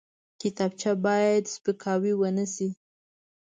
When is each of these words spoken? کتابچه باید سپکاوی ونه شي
کتابچه 0.41 0.91
باید 1.05 1.43
سپکاوی 1.53 2.13
ونه 2.17 2.45
شي 2.53 2.69